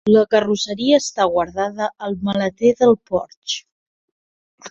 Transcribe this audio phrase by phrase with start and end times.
[0.13, 3.61] La carrosseria està guardada al maleter del Porsche.